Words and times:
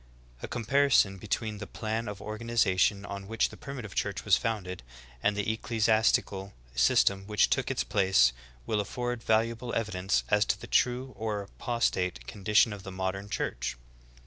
2. 0.39 0.45
A 0.45 0.47
comparison 0.47 1.19
between 1.19 1.59
the 1.59 1.67
plan 1.67 2.07
of 2.07 2.19
organization 2.23 3.05
on 3.05 3.27
which 3.27 3.49
the 3.49 3.55
Primitive 3.55 3.93
Church 3.93 4.25
was 4.25 4.35
founded 4.35 4.81
and 5.21 5.37
the 5.37 5.45
ecclesi 5.45 5.89
astical 5.93 6.53
system 6.73 7.27
which 7.27 7.51
took 7.51 7.69
its 7.69 7.83
place 7.83 8.33
will 8.65 8.79
afford 8.81 9.21
valuable 9.21 9.73
evi 9.73 9.91
dence 9.91 10.23
as 10.29 10.43
to 10.43 10.59
the 10.59 10.65
true 10.65 11.13
or 11.15 11.43
apostate 11.43 12.25
condition 12.25 12.73
of 12.73 12.81
the 12.81 12.91
modern 12.91 13.29
Church. 13.29 13.77